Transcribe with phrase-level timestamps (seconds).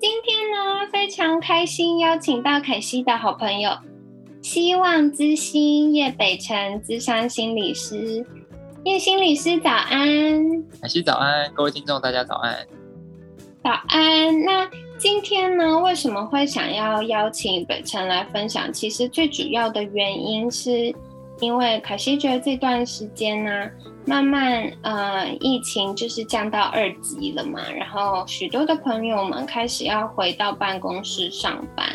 [0.00, 3.70] 今天呢，非常开心邀请到凯西的好朋友，
[4.40, 8.24] 希望之星叶北辰资商心理师，
[8.82, 12.66] 叶心理师早安，凯西早安，各位听众大家早安，
[13.62, 14.42] 早安。
[14.42, 14.66] 那
[14.96, 18.72] 今天呢，为什么会想要邀请北辰来分享？
[18.72, 20.94] 其实最主要的原因是
[21.40, 23.70] 因为凯西觉得这段时间呢。
[24.06, 31.86] 慢慢，呃，疫情就是降到二级了嘛，然后许多的朋友们开始要回到办公室上班。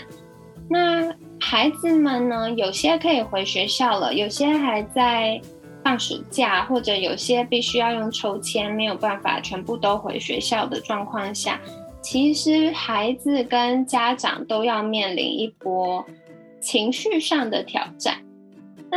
[0.69, 5.41] 那孩子们呢，有些可以回学校了，有些还在
[5.83, 11.59] 放暑假，或者有些必须要用抽签，没有办法全部都回学校的状况下，
[12.01, 16.05] 其实孩子跟家长都要面临一波
[16.61, 18.24] 情绪上的挑战。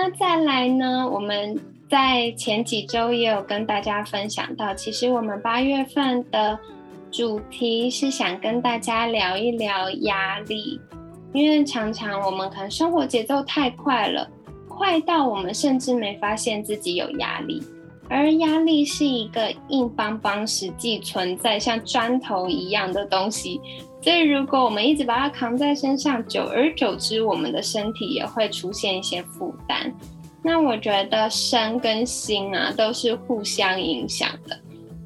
[0.01, 1.59] 那再来呢，我们。
[1.91, 6.59] 在前几周也有跟大家分享到，其实我们八月份的
[7.11, 10.79] 主题是想跟大家聊一聊压力，
[11.33, 14.29] 因为常常我们可能生活节奏太快了，
[14.69, 17.63] 快到我们甚至没发现自己有压力，
[18.11, 23.61] 而压力是一个硬邦邦、实际存在、像砖头一样的东西，
[24.03, 29.93] 所以如果我们一直把它扛在身上，久而久之，我们的身体也会出现一些负担。
[30.43, 34.59] 那我觉得身跟心啊都是互相影响的，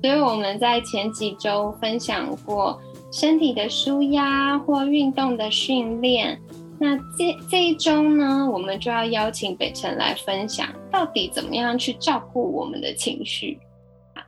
[0.03, 6.39] 所以我们在前几周分享过身体的舒压或运动的训练。
[6.83, 13.61] 那这这一周呢，我们就要邀请北辰来分享到底怎么样去照顾我们的情绪。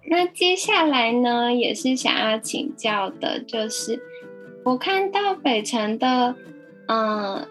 [0.09, 4.01] 那接下来呢，也是想要请教的，就是
[4.65, 6.37] 我看到北辰的，
[6.87, 7.45] 嗯。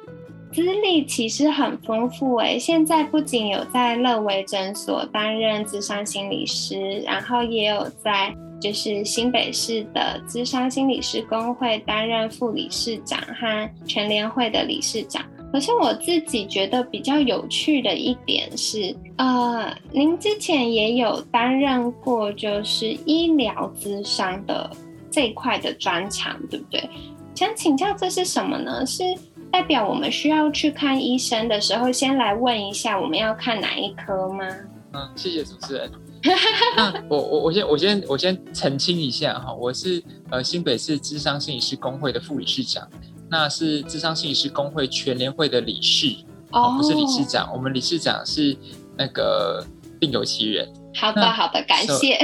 [0.53, 8.31] 资历其实很丰富诶，现在不仅有在乐维诊所担任智商心理师，然后也有在
[8.63, 15.21] 就是新北市的资商心理师工会担任副理事长和全联会的理事长。
[15.51, 24.71] 可是我自己觉得比较有趣的一点是，呃，您之前也有担任过就是医疗咨商的
[25.11, 26.89] 这一块的专长，对不对？
[27.35, 28.85] 想请教这是什么呢？
[28.85, 29.03] 是？
[29.51, 34.47] 代表我们需要去看医生的时候，先来问一下我们要看哪一科吗？
[34.93, 35.91] 嗯，谢谢主持人。
[36.77, 40.01] 那我我我先我先我先澄清一下哈，我是
[40.31, 42.87] 呃新北市智商心理师工会的副理事长，
[43.29, 46.15] 那是智商心理师工会全联会的理事，
[46.51, 48.55] 哦，不是理事长，我们理事长是
[48.97, 49.65] 那个
[49.99, 50.67] 另有其人。
[50.95, 52.17] 好的好的，感谢。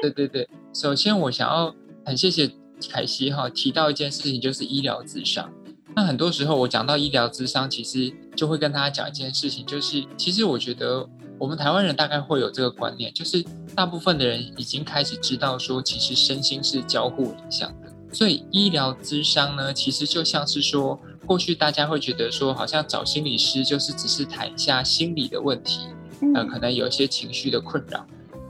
[0.00, 1.74] 对对对，首先我想要
[2.04, 2.50] 很谢谢
[2.88, 5.50] 凯西哈提到一件事情，就是医疗智商。
[5.94, 11.08] 那很多时候，我讲到医疗智商，其实就会跟大家讲一件事情，就是其实我觉得
[11.38, 17.92] 我们台湾人大概会有这个观念，就是大部分的人已经开始知道说，其实身心是交互影响的。
[18.12, 25.88] 所以医疗咨商呢，其实就像是说，过去大家会觉得说，好像找心理师就是只是谈一下心理的问题，
[26.34, 28.06] 呃，可能有一些情绪的困扰。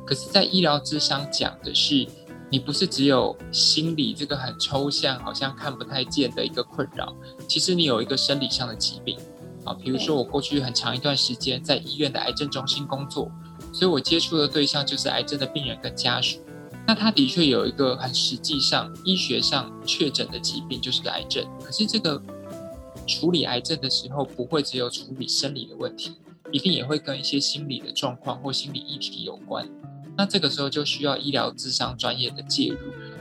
[0.07, 2.07] 可是，在医疗咨商讲的是。
[2.49, 7.13] 你不是只有心理这个很抽象，好像看不太见的一个困扰，
[7.49, 9.19] 其实你有一个生理上的疾病
[9.67, 9.75] 啊。
[9.75, 13.31] 比如说，我过去很长一段时间在医院的癌症中心工作，
[13.73, 16.39] 所以我接触的对象就是癌症的病人跟家属。
[16.87, 21.45] 那他的确有一个很实际上医学上确诊的疾病，就是癌症。
[21.61, 22.23] 可是这个
[23.07, 26.13] 处理癌症的时候，不会只有处理生理的问题，
[26.53, 29.69] 一定也会跟一些心理的状况或心理议题有关。
[30.17, 32.79] 那这个时候就需要医疗智商专业的介入。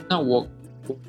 [0.08, 0.46] 那我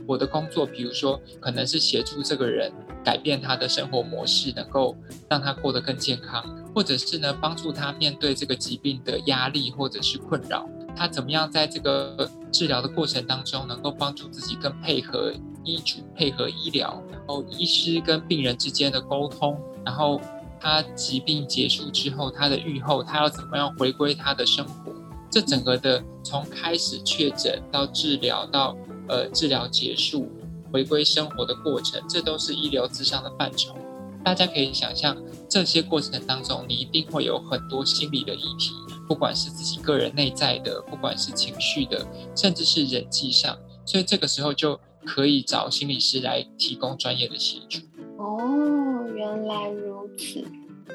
[0.05, 2.71] 我的工作，比如说可能是协助这个人
[3.03, 4.95] 改变他的生活模式，能够
[5.29, 6.43] 让他过得更健康，
[6.73, 15.33] 或者是呢帮助他面对这个疾病的压力或者是困扰，他怎么样在这个治疗的过程当中能够帮助自己更配合
[15.63, 20.19] 医嘱、配合医疗，然后医师跟病人之间的沟通，然后
[20.59, 24.91] 他疾病结束之后，他的愈后，他要怎么样回归他的生活。
[25.29, 28.75] 这整个的从开始确诊到治疗到
[29.07, 30.29] 呃治疗结束
[30.71, 33.75] 回归生活的过程，这都是医疗智商的范畴。
[34.23, 35.15] 大家可以想象，
[35.47, 38.73] 这些过程当中，你一定会有很多心理的议题，
[39.07, 43.57] 不管是自己个人内在的，不管是情绪的，甚至是人际上。
[43.85, 47.79] 所以这个时候就可以找心理师来提供专业的协助。
[48.17, 49.05] 哦。
[49.15, 50.43] 原来如此。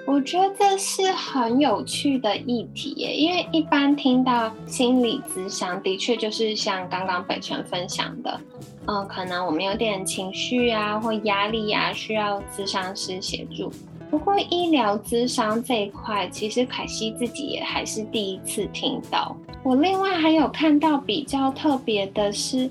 [0.04, 8.40] 我觉得这是很有趣的议题耶，因为一般听到心理咨商，的确就是像刚刚北辰分享的，
[8.86, 13.72] 嗯，可能我们有点情绪啊或压力啊，需要咨商师协助。
[14.10, 19.34] 不过医疗咨商这一块，其实凯西自己也还是第一次听到。
[19.62, 22.68] 我另外还有看到比较特别的是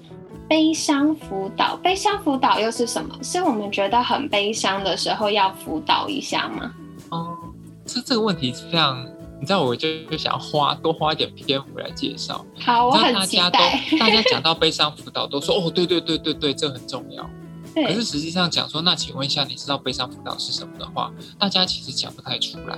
[0.48, 3.18] 悲伤辅导，悲伤辅导又是什么？
[3.24, 6.72] 是我们觉得很悲伤的时候要辅导一下吗？
[7.12, 7.38] 哦，
[7.86, 9.06] 这这个问题是非常，
[9.40, 12.46] 你知道，我就就想花多花一点篇幅来介绍。
[12.60, 13.84] 好，我很期待。
[14.00, 17.30] 大家讲到悲伤辅导，都说哦，对对对对对，这很重要。
[17.76, 17.86] 对。
[17.86, 22.78] 可是实际上讲说，那请问一下，你知道悲伤辅导是什么的话，大家其实讲不太出来。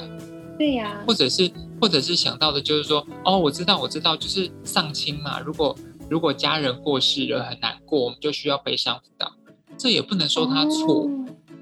[0.57, 0.99] 对呀。
[1.05, 5.39] 或者是，或者是想到的就是说，哦，我知道，我知道，就是丧亲嘛。
[5.39, 5.75] 如果
[6.09, 9.31] 如果家人过世了很难过，我们就需要悲伤辅导。
[9.77, 11.07] 这也不能说他错。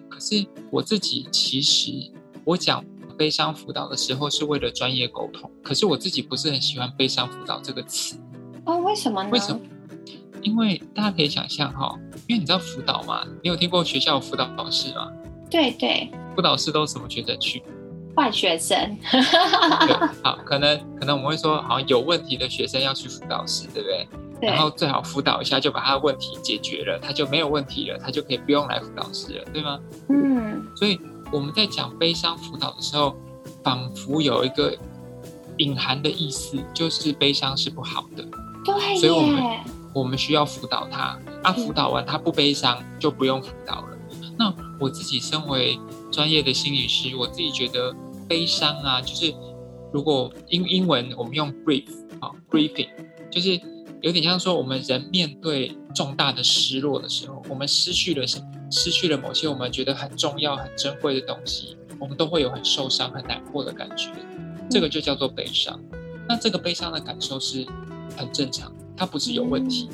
[0.09, 2.09] 可是我自己其实。
[2.43, 2.83] 我讲
[3.17, 8.17] 悲伤辅导的时候是为了专业沟通，可是我自己不是很喜欢悲伤辅导这个词。
[8.65, 9.29] 哦，为什么呢？
[9.31, 9.59] 为什么？
[10.41, 11.95] 因为大家可以想象哈，
[12.27, 15.11] 因为你知道辅导嘛，你有听过学校辅导老师吗？
[15.49, 16.09] 对对。
[16.35, 17.61] 辅导师都是什么学生去？
[18.15, 18.97] 坏学生。
[19.11, 24.07] 对， 好，可能可能我们会说，好像有问题的学生要去辅导室，对不对？
[24.41, 24.49] 对。
[24.49, 29.79] 然后最好辅导一下，就把他的问题解决了，他就没有问题了，他就可以不用来辅导室了，对吗？
[30.09, 30.65] 嗯。
[30.75, 30.99] 所以。
[31.31, 33.15] 我们在讲悲伤辅导的时候，
[33.63, 34.77] 仿佛有一个
[35.57, 38.25] 隐含的意思，就是悲伤是不好的。
[38.63, 39.43] 对，所以我们
[39.93, 41.17] 我们需要辅导他。
[41.43, 43.97] 啊，辅导完他不悲伤，就不用辅导了。
[44.37, 45.79] 那我自己身为
[46.11, 47.95] 专业的心理师，我自己觉得
[48.27, 49.33] 悲伤啊，就是
[49.91, 51.85] 如果英英文我们用 grief
[52.19, 52.89] 啊，grieving，
[53.29, 53.59] 就是
[54.01, 58.45] 有点像说我们人面对重大的失落的时候，我们失去了什么？
[58.71, 64.09] 失去了某些我们觉得很重要、很珍贵的东西，我们都会有很受伤、很难过的感觉。
[64.69, 65.77] 这个就叫做悲伤。
[66.29, 67.65] 那这个悲伤的感受是
[68.15, 69.89] 很正常，它不是有问题。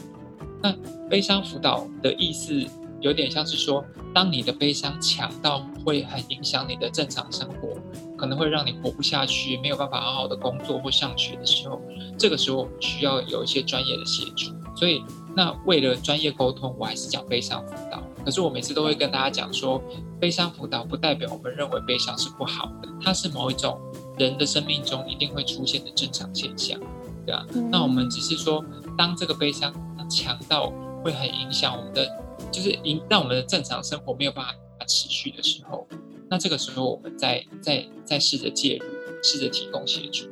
[0.61, 0.71] 那
[1.09, 2.53] 悲伤辅导的意思
[3.01, 3.83] 有点像是说，
[4.13, 7.79] 当你的悲伤强到会很影响你的正常生活，
[8.15, 11.81] 可能会让你活不下去，没有办法好好的工作或上学的时候，
[12.15, 14.51] 这个时候我们需要有一些专业的协助。
[14.75, 15.01] 所以，
[15.38, 18.01] 那为了专业沟通，我还是讲悲伤辅导。
[18.25, 19.80] 可是我每次都会跟大家讲说，
[20.19, 23.80] 悲伤辅导不代表我们认为悲伤是不好的，它是某一种
[24.18, 26.80] 人的生命中一定会出现的正常现象，
[27.24, 27.45] 对啊。
[27.72, 28.66] 那我们只是说，
[28.98, 29.72] 当这个悲伤
[30.10, 30.74] 强到
[31.04, 32.10] 会很影响我们的，
[32.51, 35.88] 就是影让我们的正常生活没有办法持续的时候，
[36.31, 38.86] 那这个时候我们再再再试着介入，
[39.22, 40.28] 试着提供协助。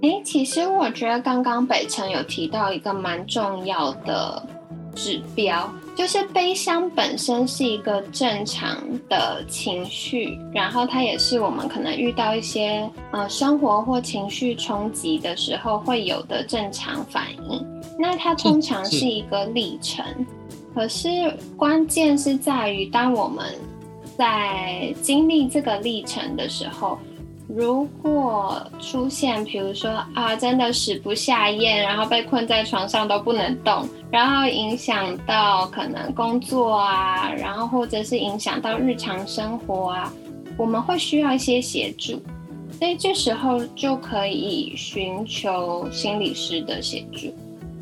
[0.00, 4.40] 哎，其实我觉得刚刚北辰有提到一个蛮重要的
[4.94, 5.68] 指标。
[5.96, 17.66] 就是悲伤本身是一个正常的情绪，然后它也是我们可能遇到一些呃生活或情绪冲击的时候会有的正常反应。
[17.98, 20.04] 那它通常是一个历程，
[20.72, 21.08] 可是
[21.56, 23.44] 关键是在于当我们
[24.16, 26.96] 在经历这个历程的时候。
[27.48, 40.12] 如果出现，比如说啊，真的食不下咽，然后被困在床上都不能动，然后影响到可能工作啊，然后或者是影响到日常生活啊，
[40.58, 42.20] 我们会需要一些协助，
[42.78, 47.34] 所以这时候就可以寻求心理师的协助。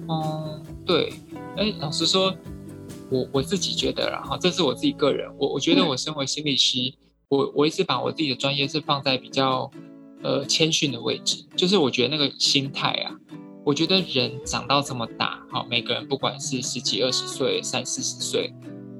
[0.08, 1.12] 嗯，对，
[1.56, 2.32] 哎，老实说，
[3.10, 6.94] 我我自己觉得，然后这是我自己个人，我我觉得我身为心理师。
[7.28, 9.70] 我我一直把我自己的专业是放在比较
[10.22, 13.10] 呃谦逊的位置，就是我觉得那个心态啊，
[13.64, 18.52] 我觉得人长到这么大，好，每个人不管是十几二十岁、三四十岁，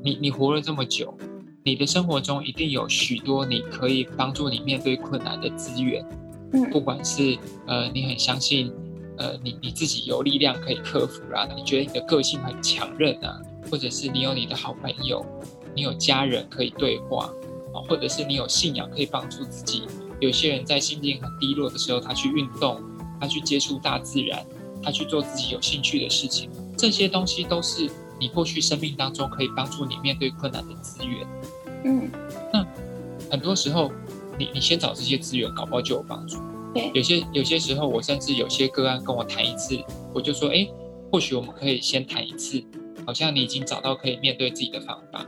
[0.03, 1.17] 你你活了这么久，
[1.65, 6.05] 你的生活中一定有许多你可以帮助你面对困难的资源，
[6.53, 8.73] 嗯，不管是呃你很相信
[9.19, 13.41] 呃你你自己有力量可以克服啦，你觉得你的个性很强韧啊，
[13.71, 15.25] 或者是你有你的好朋友，
[15.77, 17.31] 你有家人可以对话。
[17.83, 19.83] 或者是你有信仰可以帮助自己。
[20.21, 22.81] 有些人在心境很低落的时候，他去运动，
[23.21, 24.45] 他去接触大自然，
[24.83, 26.51] 他去做自己有兴趣的事情。
[26.77, 31.27] 这些东西都是你过去生命当中可以帮助你面对困难的资源。
[31.85, 32.11] 嗯，
[32.53, 32.67] 那
[33.31, 33.93] 很多时候，
[34.39, 36.39] 你你先找这些资源，搞不好就有帮助。
[36.75, 39.79] 对，有些有些时候，我甚至有些个案跟我谈一次，
[40.15, 40.67] 我就说，哎，
[41.11, 42.63] 或许我们可以先谈一次，
[43.07, 45.27] 好像你已经找到可以面对自己的方法。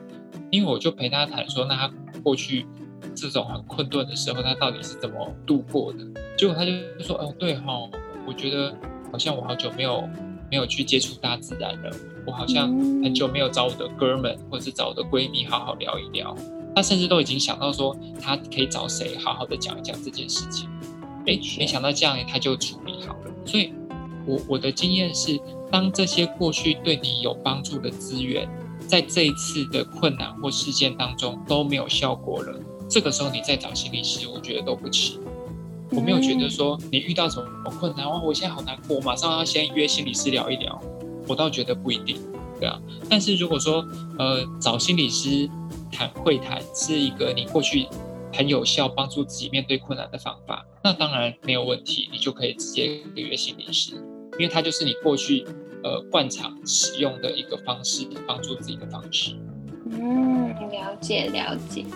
[0.50, 2.66] 因为我就陪他谈说，那他过去
[3.14, 5.98] 这种很困顿的时候，他到底是怎么度过的？
[6.36, 7.78] 结果他就说：“哦，对哈，
[8.26, 8.74] 我觉得
[9.12, 10.08] 好像我好久没有
[10.50, 11.90] 没有去接触大自然了，
[12.26, 12.68] 我好像
[13.02, 16.34] 很久没有找我的哥们或者是找我的闺蜜好好聊一聊。
[16.74, 20.68] 他甚至都已经想到说他可以找谁好好的讲一讲这件事情。
[21.26, 23.32] 哎，没想到这样他就处理好了。
[23.44, 23.72] 所以，
[24.24, 25.38] 我我的经验是，
[25.70, 28.48] 当这些过去对你有帮助的资源，
[28.88, 35.20] 在这一次的困难或事件当中都没有效果了，这个时候你再找心理师，我觉得都不迟。
[35.90, 40.80] 我没有觉得说你遇到什么困难，哇，我现在好难过，马上要先约心理师聊一聊。
[41.26, 42.16] 我倒觉得不一定，
[42.58, 42.80] 对啊。
[43.10, 43.86] 但是如果说
[44.18, 45.48] 呃找心理师
[45.92, 47.86] 谈会谈是一个你过去
[48.32, 53.94] 很有效帮助自己面对困难的方法，那当然没有问题，你就可以直接约心理师，
[54.32, 55.44] 因为他就是你过去
[55.88, 59.34] 呃惯常使用的一个方式，帮助自己的方式。
[59.90, 61.86] 嗯，了解了解。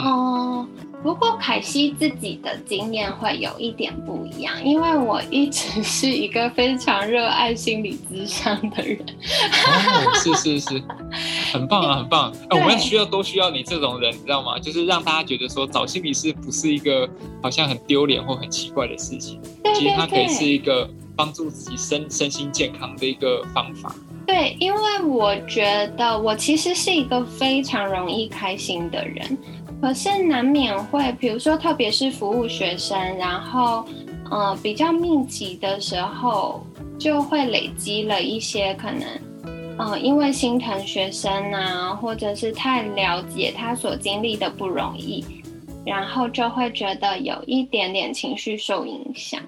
[0.00, 0.66] 哦。
[1.00, 8.98] 不过凯西自己的经验会有一点不一样，因为我一直是一个非常热爱心理咨商的人。
[8.98, 10.82] 哦，是是是，
[11.52, 12.32] 很棒啊，很棒！
[12.50, 14.58] 哎，我们需要都需要你这种人，你知道吗？
[14.58, 17.08] 就是让大家觉得说找心理师不是一个
[17.40, 19.40] 好像很丢脸或很奇怪的事情，
[19.76, 23.92] 其实它可以是一个帮助自己身身心健康的一个方法。
[24.24, 29.36] 对，因为我觉得我其实是一个非常容易开心的人。
[29.80, 33.84] 可是难免会，比如说，特别是服务学生，然后，
[34.30, 36.64] 呃，比较密集的时候，
[36.98, 39.08] 就会累积了一些可能，
[39.78, 45.24] 呃，因为心疼学生啊，或者是太了解他所经历的不容易，
[45.86, 49.40] 然后就会觉得有一点点情绪受影响。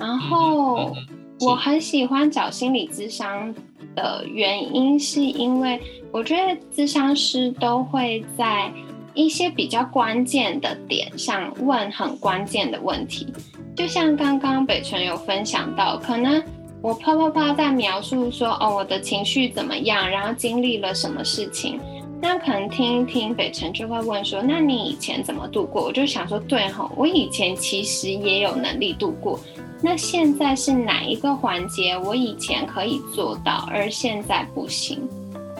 [0.00, 0.92] 然后，
[1.40, 3.54] 我很喜欢找心理咨商
[3.94, 5.80] 的原因，是因为
[6.10, 8.72] 我觉得咨商师都会在。
[9.12, 13.26] 一些比较关键的点上问很关键的问题，
[13.74, 16.40] 就像刚刚北辰有分享到，可能
[16.80, 21.80] 我啪啪啪在描述说哦我的情绪怎么样，然后经历了什么事情，
[22.22, 25.82] 那可能听一听北辰就会问说，那你以前怎么度过？
[25.82, 29.40] 我就想说，对哈，我以前其实也有能力度过，
[29.82, 35.00] 那现在是哪一个环节我以前可以做到，而现在不行？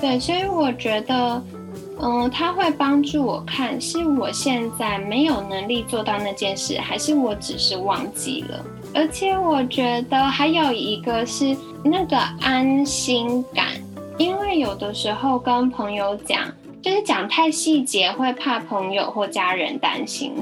[0.01, 1.43] 对，所以我觉得。
[2.03, 8.65] 嗯，他会帮助我看，是我现在没有能力做到那件事，还是我只是忘记了？
[8.95, 13.67] 而且我觉得还有一个是那个安心感，
[14.17, 16.51] 因为有的时候跟朋友讲，
[16.81, 20.33] 就是讲太细节，会怕朋友或家人担心。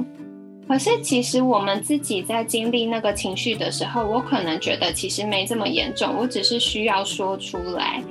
[0.69, 8.03] 可是其实我们自己在经历那个情绪的时候，我可能觉得其实没这么严重，我只是需要说出来。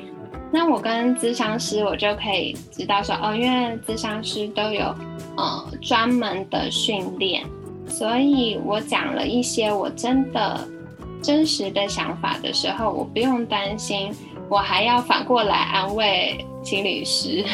[0.52, 4.96] 那我跟咨商师，我就可以知道说，哦，因为咨商师都有
[5.36, 7.44] 呃专门的训练，
[7.86, 10.68] 所以我讲了一些我真的
[11.22, 14.10] 真实的想法的时候，我不用担心，
[14.50, 17.46] 我还要反过来安慰心理师。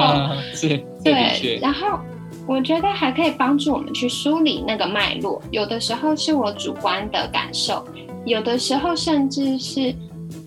[0.52, 2.00] 是，对，然后
[2.48, 7.86] 我觉得还可以帮助我们去梳理那个脉络，有的时候是我主观的感受，
[8.24, 9.94] 有的时候甚至是。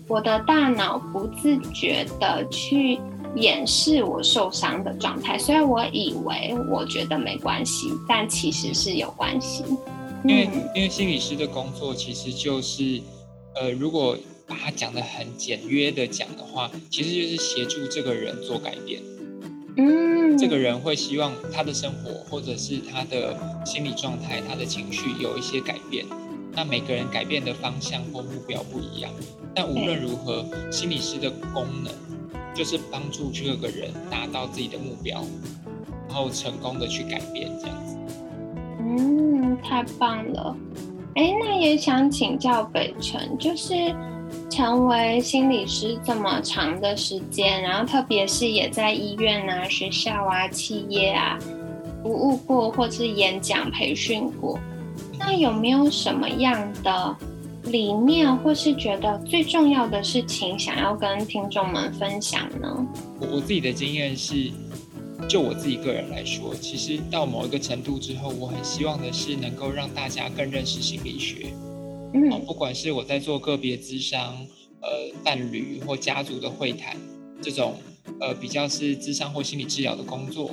[0.08, 2.98] 我的大脑不自觉的去
[3.34, 9.64] 掩饰我受伤的状态，虽然我以为我觉得没关系，但其实是有关系。
[10.24, 13.00] 因为因为心理师的工作其实就是，
[13.54, 14.16] 呃，如果
[14.46, 19.00] 把它讲的很简约的讲的话，其实就是协助这个人做改变。
[20.42, 26.04] 嗯，这个人会希望他的生活或者是他的心理状态、他的情绪有一些改变。
[26.54, 29.10] 那每个人改变的方向或目标不一样，
[29.54, 31.92] 但无论如何，心理师的功能
[32.54, 35.24] 就是帮助这个人达到自己的目标，
[36.08, 37.96] 然后成功的去改变这样子。
[38.80, 40.56] 嗯，太棒了。
[41.14, 43.94] 哎，那也想请教北辰，就是
[44.50, 51.38] 成为心理师这么长的时间，然后特别是也在医院啊、学校啊、企业啊
[52.02, 54.58] 服务过，或是演讲培训过。
[55.18, 57.16] 那有没有什么样的
[57.64, 62.86] 理念，或是觉得最重要的事情，想要跟听众们分享呢？
[63.20, 64.50] 我我自己的经验是，
[65.28, 71.46] 就我自己个人来说，其实到某一个程度之后，我很希望的是能够让大家更认识心理学。
[72.14, 74.46] 嗯，不管是我在做个别咨商、
[74.80, 74.88] 呃
[75.24, 76.96] 伴侣或家族的会谈
[77.40, 77.76] 这种
[78.20, 80.50] 呃比较是咨商或心理治疗的工作，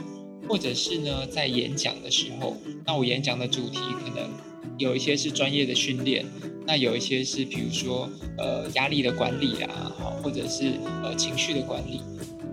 [0.48, 4.30] 或者是呢在演讲的时候，那我演讲的主题可能。
[4.78, 6.26] 有一些是专业的训练，
[6.66, 9.92] 那有一些是比如说呃压力的管理啊，
[10.24, 10.72] 或者是
[11.04, 12.02] 呃情绪的管理，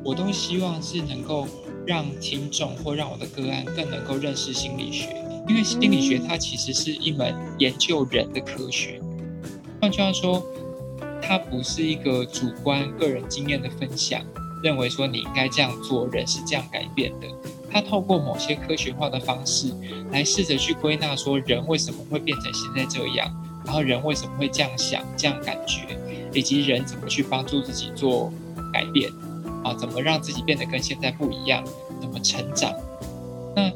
[0.05, 1.47] 我都希望是能够
[1.87, 9.00] 让听众或让我的个案更能够认识心理学，因为心理学它其实是一门研究人的科学。
[9.81, 10.45] 换句话说，
[11.23, 14.21] 它不是一个主观个人经验的分享，
[14.62, 17.26] 认为说你应该这样做，人是这样改变的。
[17.71, 19.71] 它透过某些科学化的方式
[20.11, 23.31] 来试着去归纳说人为什么会变成现在这样，
[23.65, 25.99] 然后人为什么会这样想、这样感觉，
[26.33, 28.33] 以及人怎么去帮助自己做
[28.73, 29.11] 改变
[29.62, 31.62] 啊，怎么让自己变得跟现在不一样，
[32.00, 32.73] 怎么成长。
[33.55, 33.71] 那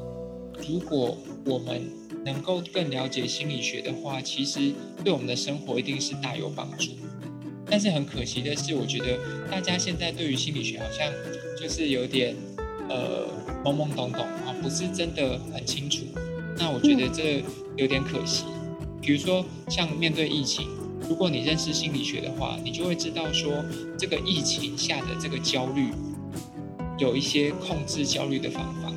[0.67, 1.91] 如果我们
[2.25, 6.91] 能够更了解心理学的话，其实对我们的生活一定是大有帮助。
[7.67, 9.19] 但是很可惜的是，我觉得
[9.51, 11.13] 大家现在对于心理学好像
[11.61, 12.35] 就是有点
[12.89, 13.29] 呃
[13.65, 16.05] 懵懵懂懂啊，不是真的很清楚。
[16.59, 17.43] 那我觉得这
[17.77, 18.45] 有点可惜。
[19.01, 20.69] 比如说像面对疫情，
[21.09, 23.65] 如果你认识心理学的话，你就会知道说
[23.97, 25.91] 这个疫情下的这个焦虑，
[26.99, 28.93] 有一些控制焦虑的方法，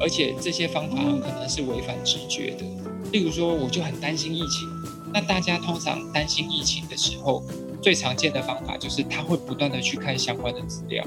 [0.00, 2.64] 而且这些方法很可能是违反直觉的。
[3.12, 4.68] 例如说，我就很担心疫情，
[5.12, 7.42] 那大家通常担心疫情的时候。
[7.80, 11.02] 最常见的方法就是他会不断的去看相关的资料，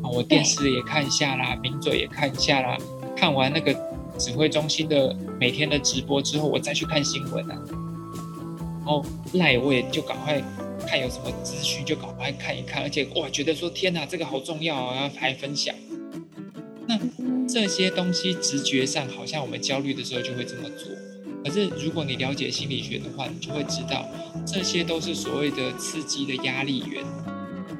[0.00, 2.78] 啊，我电视也看一下啦，名嘴也看一下啦，
[3.16, 3.76] 看完那个
[4.16, 10.40] 指挥中心的每天的直播之后，我再去看新闻啊，然后赖我也就赶快
[10.86, 15.74] 看有什么资讯就赶快看一看，而且哇觉得说天哪这个好重要啊，要还分享，
[16.88, 16.98] 那
[17.46, 20.88] 这些东西直觉上好像我们焦虑的时候就会这么做。
[21.44, 24.08] 可是，如果你了解心理学的话，你就会知道，
[24.46, 27.04] 这些都是所谓的刺激的压力源。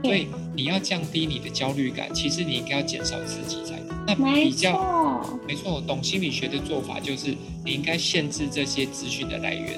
[0.04, 3.96] 所以，你要降低你的焦虑感，其实你应该要减少刺激才对。
[4.06, 7.34] 那比较没错，懂心理学的做法就是，
[7.64, 9.74] 你应该限制这些资讯的来源。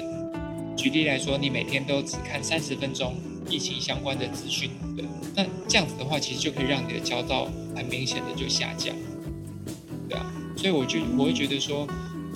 [0.77, 3.15] 举例来说，你每天都只看三十分钟
[3.49, 5.03] 疫情相关的资讯，对，
[5.35, 8.95] 那这样子的话，其实就可以让你的焦躁很明显的就下降。
[10.61, 11.87] 所以我就我会觉得说，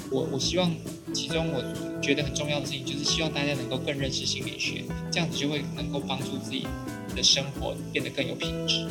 [0.10, 0.72] 我我希望。
[1.14, 1.64] 其中我
[2.02, 6.68] 觉得很重要的事情，就是希望大家能够更认识心理学，这样子就会能够帮助自己
[7.16, 8.86] 的生活变得更有品质。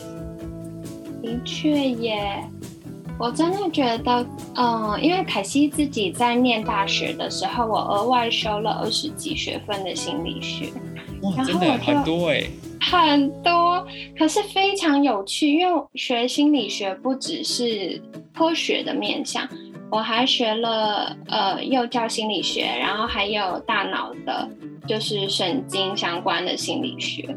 [1.22, 2.42] 的确耶，
[3.18, 10.73] 我真的觉得，嗯，因为凯西自己在念大学的时候，我额外修了二十几学分的心理学，
[11.20, 12.44] 哇，真的很多哎，
[12.90, 13.86] 很多，
[14.18, 18.00] 可是非常有趣，因为学心理学不只是
[18.34, 19.49] 科学的面向。
[19.90, 24.49] 我还学了呃幼教心理学，然后还有大脑的，
[24.88, 27.28] 就是神经相关的心理学，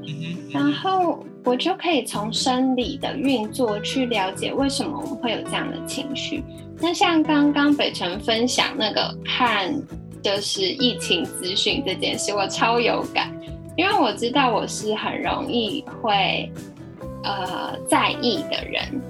[0.52, 6.44] 然后我就可以从生理的运作去了解为什么我们会有这样的情绪。
[6.80, 9.72] 那像刚刚北辰分享那个看
[10.24, 13.32] 就是疫情资讯这件事，我超有感，
[13.78, 16.52] 因为我知道我是很容易会
[17.24, 19.02] 呃在意的人，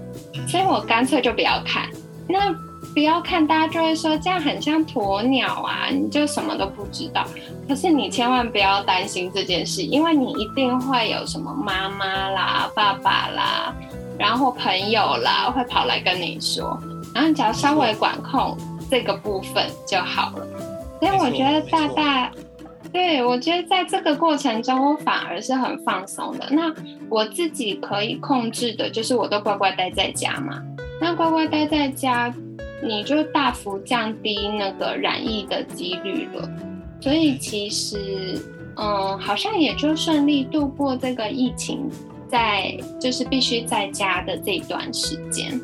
[0.48, 1.90] 所以我干脆就不要看
[2.30, 2.56] 那。
[2.94, 7.24] 不要看，大家就会说这样很像鸵鸟啊，你就什么都不知道。
[7.68, 13.76] 可是你千万不要担心这件事，因为你一定会有什么妈妈啦、爸爸啦，
[14.18, 16.80] 然后朋友啦会跑来跟你说，
[17.14, 18.58] 然后你只要稍微管控
[18.90, 20.48] 这个部分就好了。
[21.00, 22.32] 所以我觉得大大，
[22.92, 26.48] 对我觉得在这个过程中，我反而是很放松的。
[26.52, 26.74] 那
[27.10, 30.64] 我自己可以控制的就是，我都乖乖待在家嘛。
[31.00, 32.34] 那乖乖待在家。
[32.80, 36.48] 你就大幅降低那个染疫的几率了，
[37.02, 38.40] 所以其实，
[38.76, 41.90] 嗯，好像也就顺利度过这个疫情，
[42.30, 45.60] 在就是必须在家的这段时间。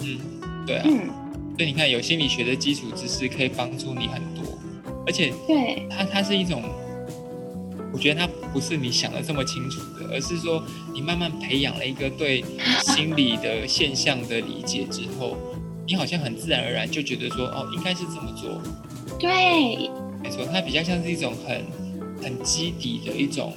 [0.00, 0.18] 嗯，
[0.66, 1.10] 对啊，嗯，
[1.58, 4.39] 所以你看，有心理学的基础知识可以帮助你很多，
[5.06, 6.62] 而且，对它它是一种，
[7.92, 12.44] 我觉得它不是你想的这么清楚的，而是说你慢慢培养了一个对
[12.82, 15.36] 心理的现象的理解之后。
[15.86, 18.62] 你好像很自然而然就觉得说，哦，应该是这么做。
[19.18, 19.90] 对，
[20.22, 21.64] 没错，它比较像是一种很
[22.22, 23.52] 很基底的一种，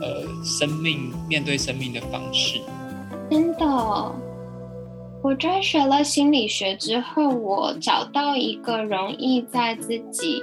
[0.00, 2.58] 呃，生命面对生命的方式。
[3.30, 3.64] 真的，
[5.22, 10.42] 我专学了心理学之后，我找到一个容易在自己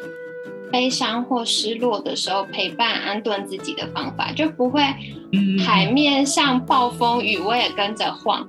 [0.71, 4.81] 悲伤或失落的时候陪伴安顿自己的方法，就不会
[5.65, 8.45] 海面上暴风雨我也跟着晃。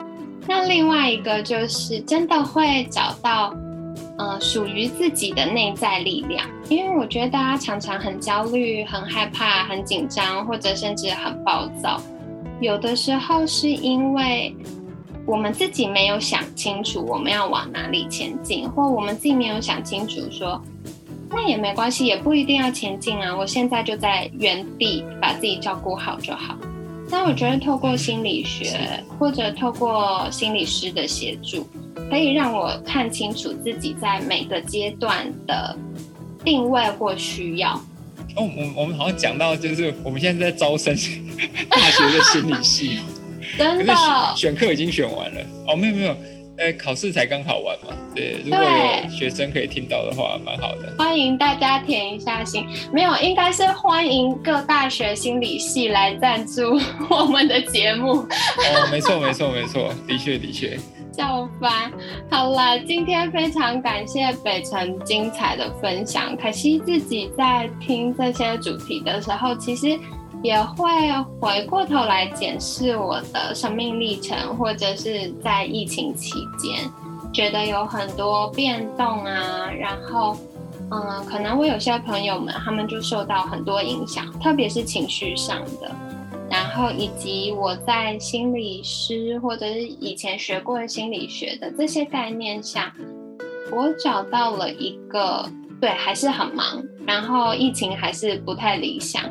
[0.47, 3.55] 那另外一个就是真的会找到，
[4.17, 6.47] 呃，属于自己的内在力量。
[6.69, 12.01] 因为我觉得大家常常很焦虑、很害怕、很紧张，或者甚至很暴躁。
[12.61, 14.55] 有的时候是因为
[15.27, 20.61] 我们自己没有想清楚我们要往哪里前进，或我们自己没有想清楚说，
[21.31, 23.37] 那也没关系，也不一定要前进啊。
[23.37, 26.57] 我现在就在原地把自己照顾好就好。
[27.11, 31.67] 那我觉得透过心理学或者透过心理师的协助，
[32.11, 35.77] 可以让我看清楚自己在每个阶段的
[36.45, 37.75] 定位或需要。
[38.37, 40.95] 哦，我我们好像讲到就是我们现在在招生
[41.71, 42.99] 大学的心理系，
[43.57, 43.95] 真的
[44.37, 45.41] 选课已经选完了。
[45.67, 46.17] 哦，没有没有，
[46.59, 50.93] 呃，考试才刚考完嘛，对，如果有学生可以听到的话，蛮好的。
[50.99, 56.77] 欢迎大家填一下心，没有，应该是欢迎各大学心理系来赞助
[57.09, 58.23] 我们的节目。
[58.23, 60.77] 哦，没错，没错，没错，的确，的确。
[61.13, 61.93] 笑翻，
[62.31, 66.37] 好了，今天非常感谢北辰精彩的分享。
[66.37, 69.99] 可惜自己在听这些主题的时候，其实。
[70.43, 70.87] 也会
[71.41, 76.89] 回过头来检视我的生命历程，或者是在疫情期间，
[77.33, 80.37] 觉得有很多变动啊，然后，
[80.91, 85.91] 嗯，可能我有些朋友们他们就受到很多影响，特别是情绪上的，
[86.49, 92.95] 然后以及我在心理师或者是以前学过心理学的这些概念下，
[93.73, 95.45] 我找到了一个
[95.81, 99.25] 对还是很忙，然后疫情还是不太理想。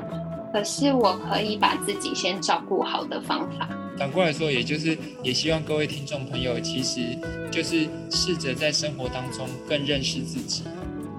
[0.51, 3.69] 可是我可以把自己先照顾好的方法。
[3.97, 7.17] 反过来说，也就是也希望各位听众朋友，其实
[7.51, 10.63] 就是试着在生活当中更认识自己。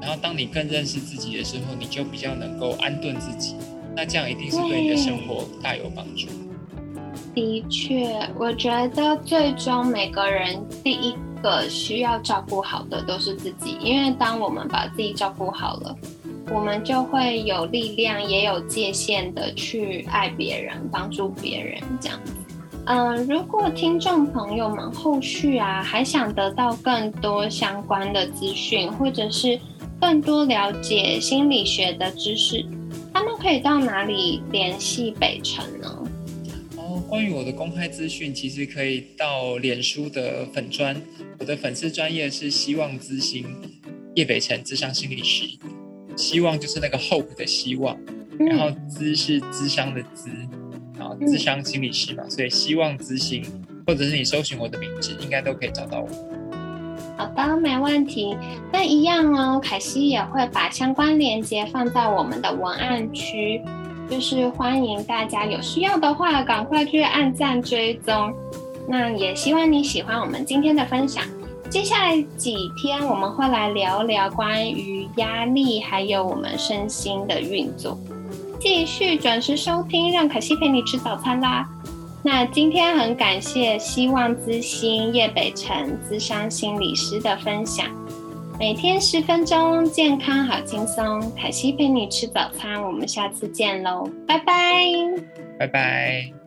[0.00, 3.56] 然后，当你更认识自己的时候，你就比较能够安顿自己。
[3.96, 6.28] 那这样一定是对你的生活大有帮助。
[7.34, 15.96] 的确，我觉得最终每个人第一个需要照顾好的都是自己，因为当我们把自己照顾好了。
[16.50, 22.20] 我们就会有力量，也有界限的去爱别人、帮助别人这样。
[22.86, 29.60] 嗯，如果听众朋友们后续啊还想得到更多相关的资讯，或者是
[30.00, 32.64] 更多了解心理学的知识，
[33.12, 36.02] 他们可以到哪里联系北辰呢？
[36.78, 40.96] 哦，关于我的公开资讯，其实可以到脸书的粉专，
[41.38, 43.44] 我的粉丝专业是希望之星
[44.14, 45.58] 叶北辰智商心理师。
[46.18, 47.96] 希望就是那个 hope 的希望，
[48.38, 50.28] 然后资是资商的资，
[50.98, 53.42] 然后资商心理师嘛，所以希望资心，
[53.86, 56.08] 或者是你搜寻我的名字，应该都可以找到我。
[57.16, 58.36] 好的，没问题。
[58.72, 63.62] 那一样哦，凯西也会把相关链接放在我们的文案区，
[64.10, 68.34] 就是欢迎大家有需要的话，赶快去按赞追踪。
[68.88, 71.24] 那也希望你喜欢我们今天的分享。
[71.70, 77.98] 接下来几天我们会来聊聊关于压力，还有我们身心的运作。
[78.58, 81.68] 继续准时收听，让凯西陪你吃早餐啦。
[82.22, 87.86] 那今天很感谢希望之星叶北辰资商心理师的分享。
[88.58, 91.32] 每天十分钟，健康好轻松。
[91.36, 94.90] 凯西陪你吃早餐，我们下次见喽，拜拜，
[95.58, 96.37] 拜拜。